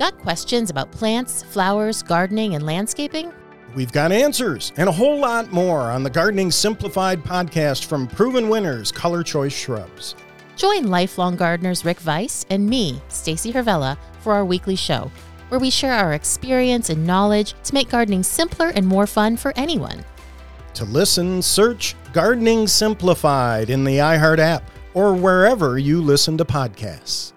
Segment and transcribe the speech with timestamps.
[0.00, 3.34] Got questions about plants, flowers, gardening, and landscaping?
[3.74, 8.48] We've got answers and a whole lot more on the Gardening Simplified podcast from proven
[8.48, 10.14] winners, Color Choice Shrubs.
[10.56, 15.12] Join lifelong gardeners Rick Weiss and me, Stacy Hervella, for our weekly show,
[15.50, 19.52] where we share our experience and knowledge to make gardening simpler and more fun for
[19.54, 20.02] anyone.
[20.74, 27.34] To listen, search Gardening Simplified in the iHeart app or wherever you listen to podcasts.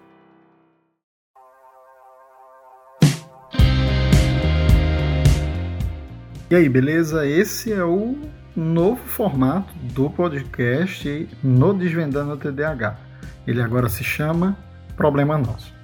[6.54, 7.26] E aí, beleza?
[7.26, 8.16] Esse é o
[8.54, 12.96] novo formato do podcast no Desvendando o TDAH.
[13.44, 14.56] Ele agora se chama
[14.96, 15.74] Problema Nosso.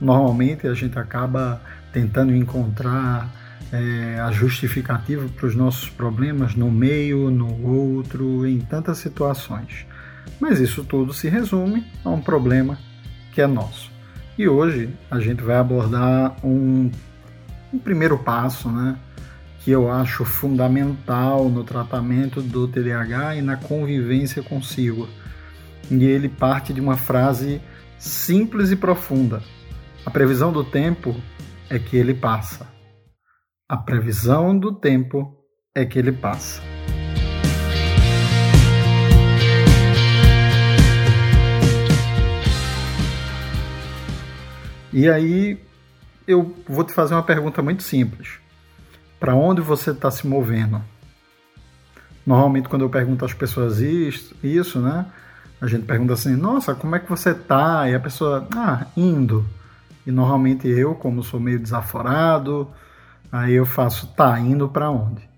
[0.00, 1.62] Normalmente a gente acaba
[1.92, 3.30] tentando encontrar
[3.70, 9.86] é, a justificativa para os nossos problemas no meio, no outro, em tantas situações.
[10.40, 12.76] Mas isso tudo se resume a um problema
[13.30, 13.92] que é nosso.
[14.36, 16.90] E hoje a gente vai abordar um,
[17.72, 18.96] um primeiro passo, né?
[19.66, 25.08] Que eu acho fundamental no tratamento do TDAH e na convivência consigo.
[25.90, 27.60] E ele parte de uma frase
[27.98, 29.42] simples e profunda:
[30.04, 31.20] A previsão do tempo
[31.68, 32.68] é que ele passa.
[33.68, 35.36] A previsão do tempo
[35.74, 36.62] é que ele passa.
[44.92, 45.60] E aí
[46.24, 48.45] eu vou te fazer uma pergunta muito simples
[49.18, 50.82] para onde você está se movendo.
[52.26, 55.06] Normalmente, quando eu pergunto às pessoas isso, isso, né?
[55.60, 57.88] A gente pergunta assim: Nossa, como é que você tá?
[57.88, 59.46] E a pessoa, ah, indo.
[60.06, 62.68] E normalmente eu, como sou meio desaforado,
[63.30, 65.28] aí eu faço, tá, indo para onde?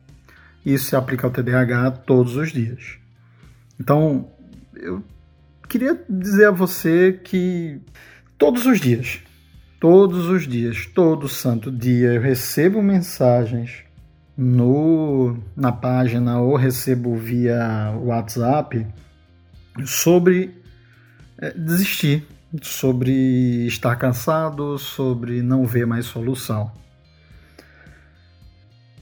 [0.65, 2.99] Isso se aplica ao TDAH todos os dias.
[3.81, 4.29] Então,
[4.75, 5.03] eu
[5.69, 7.81] queria dizer a você que
[8.37, 9.21] todos os dias
[9.81, 13.85] Todos os dias, todo santo dia, eu recebo mensagens
[14.37, 18.87] no, na página ou recebo via WhatsApp
[19.87, 20.63] sobre
[21.39, 22.27] é, desistir,
[22.61, 26.73] sobre estar cansado, sobre não ver mais solução.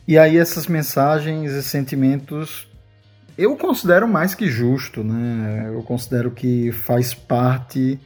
[0.07, 2.69] E aí essas mensagens e sentimentos
[3.37, 5.71] eu considero mais que justo, né?
[5.73, 7.99] Eu considero que faz parte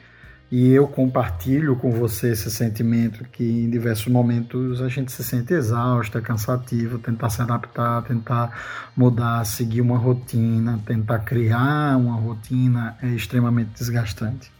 [0.50, 5.54] e eu compartilho com você esse sentimento que em diversos momentos a gente se sente
[5.54, 12.96] exausto, é cansativo, tentar se adaptar, tentar mudar, seguir uma rotina, tentar criar uma rotina
[13.00, 14.50] é extremamente desgastante.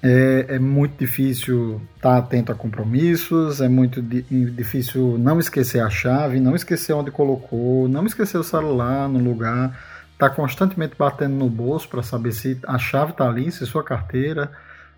[0.00, 5.90] É, é muito difícil estar atento a compromissos, é muito di difícil não esquecer a
[5.90, 9.76] chave, não esquecer onde colocou, não esquecer o celular no lugar
[10.16, 14.50] está constantemente batendo no bolso para saber se a chave está ali, se sua carteira,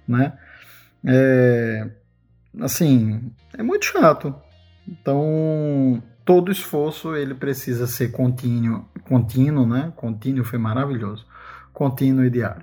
[0.07, 0.33] né?
[1.05, 1.91] É,
[2.61, 4.33] assim, é muito chato.
[4.87, 9.93] Então, todo esforço ele precisa ser contínuo, contínuo, né?
[9.97, 11.27] Contínuo foi maravilhoso,
[11.73, 12.63] contínuo e diário.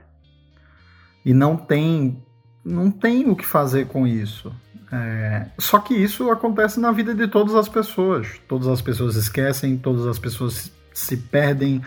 [1.25, 2.23] E não tem,
[2.63, 4.55] não tem o que fazer com isso.
[4.91, 8.39] É, só que isso acontece na vida de todas as pessoas.
[8.47, 11.81] Todas as pessoas esquecem, todas as pessoas se perdem,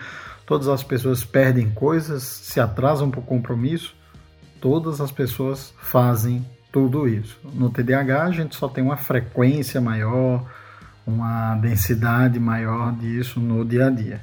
[0.49, 3.95] Todas as pessoas perdem coisas, se atrasam para o compromisso.
[4.59, 7.39] Todas as pessoas fazem tudo isso.
[7.53, 10.43] No TDAH, a gente só tem uma frequência maior,
[11.05, 14.21] uma densidade maior disso no dia a dia.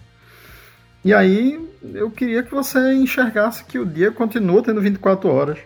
[1.04, 1.64] E aí,
[1.94, 5.58] eu queria que você enxergasse que o dia continua tendo 24 horas.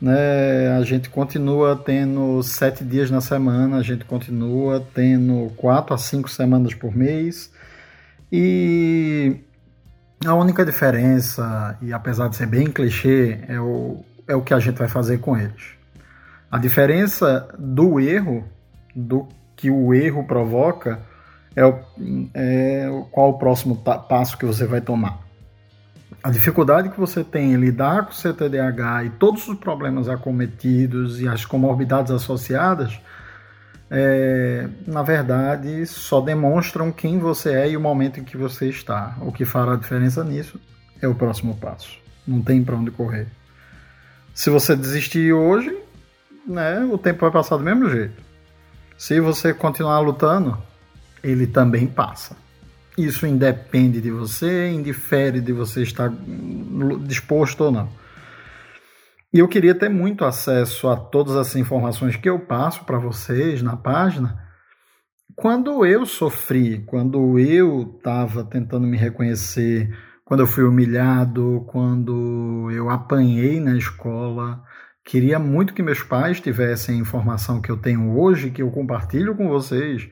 [0.00, 0.76] Né?
[0.76, 6.28] A gente continua tendo sete dias na semana, a gente continua tendo quatro a cinco
[6.28, 7.52] semanas por mês.
[8.32, 9.46] E
[10.26, 14.58] a única diferença, e apesar de ser bem clichê, é o, é o que a
[14.58, 15.74] gente vai fazer com eles.
[16.50, 18.44] A diferença do erro,
[18.94, 21.00] do que o erro provoca,
[21.54, 21.78] é, o,
[22.34, 25.20] é qual o próximo passo que você vai tomar.
[26.22, 31.20] A dificuldade que você tem em lidar com o TDAH e todos os problemas acometidos
[31.20, 33.00] e as comorbidades associadas
[33.90, 39.16] é, na verdade, só demonstram quem você é e o momento em que você está.
[39.20, 40.60] O que fará a diferença nisso
[41.00, 41.98] é o próximo passo.
[42.26, 43.28] Não tem para onde correr.
[44.34, 45.76] Se você desistir hoje,
[46.46, 48.22] né, o tempo vai passar do mesmo jeito.
[48.98, 50.58] Se você continuar lutando,
[51.22, 52.36] ele também passa.
[52.98, 56.10] Isso independe de você, indifere de você estar
[57.02, 57.88] disposto ou não.
[59.32, 63.62] E eu queria ter muito acesso a todas as informações que eu passo para vocês
[63.62, 64.42] na página.
[65.34, 69.94] Quando eu sofri, quando eu estava tentando me reconhecer,
[70.24, 74.64] quando eu fui humilhado, quando eu apanhei na escola,
[75.06, 79.36] Queria muito que meus pais tivessem a informação que eu tenho hoje, que eu compartilho
[79.36, 80.10] com vocês,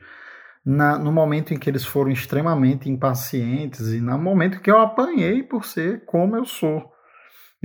[0.65, 5.43] na, no momento em que eles foram extremamente impacientes e no momento que eu apanhei
[5.43, 6.94] por ser como eu sou.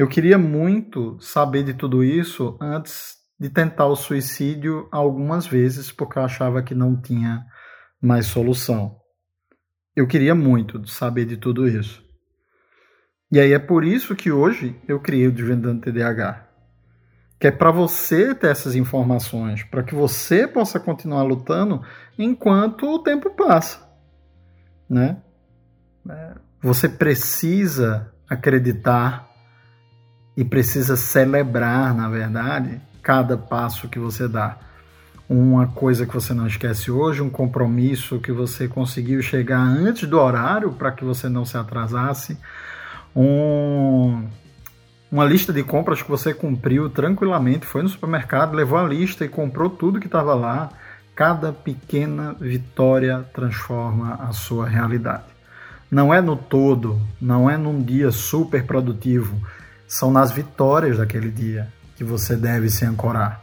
[0.00, 6.18] Eu queria muito saber de tudo isso antes de tentar o suicídio algumas vezes, porque
[6.18, 7.44] eu achava que não tinha
[8.00, 8.96] mais solução.
[9.94, 12.02] Eu queria muito saber de tudo isso.
[13.30, 16.48] E aí é por isso que hoje eu criei o Desvendando TDAH
[17.38, 21.82] que é para você ter essas informações, para que você possa continuar lutando
[22.18, 23.86] enquanto o tempo passa,
[24.88, 25.18] né?
[26.08, 29.29] É, você precisa acreditar
[30.40, 34.56] e precisa celebrar, na verdade, cada passo que você dá.
[35.28, 40.18] Uma coisa que você não esquece hoje, um compromisso que você conseguiu chegar antes do
[40.18, 42.38] horário para que você não se atrasasse,
[43.14, 44.24] um
[45.12, 49.28] uma lista de compras que você cumpriu tranquilamente, foi no supermercado, levou a lista e
[49.28, 50.70] comprou tudo que estava lá.
[51.14, 55.24] Cada pequena vitória transforma a sua realidade.
[55.90, 59.36] Não é no todo, não é num dia super produtivo,
[59.90, 63.42] são nas vitórias daquele dia que você deve se ancorar.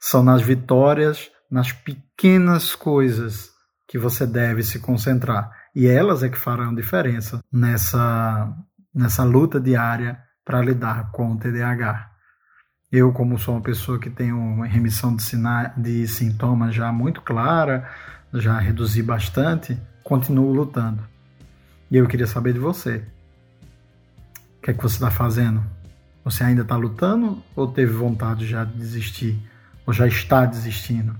[0.00, 3.50] São nas vitórias, nas pequenas coisas
[3.86, 5.50] que você deve se concentrar.
[5.76, 8.50] E elas é que farão diferença nessa,
[8.94, 12.10] nessa luta diária para lidar com o TDAH.
[12.90, 17.20] Eu, como sou uma pessoa que tem uma remissão de, sina de sintomas já muito
[17.20, 17.86] clara,
[18.32, 21.06] já reduzi bastante, continuo lutando.
[21.90, 23.04] E eu queria saber de você.
[24.58, 25.73] O que é que você está fazendo?
[26.24, 29.38] Você ainda está lutando ou teve vontade já de desistir?
[29.86, 31.14] Ou já está desistindo?